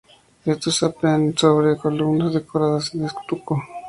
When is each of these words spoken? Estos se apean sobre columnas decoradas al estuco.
Estos 0.45 0.77
se 0.77 0.87
apean 0.87 1.37
sobre 1.37 1.77
columnas 1.77 2.33
decoradas 2.33 2.91
al 2.95 3.03
estuco. 3.05 3.59